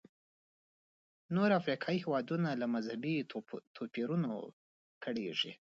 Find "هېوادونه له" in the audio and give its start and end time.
2.05-2.65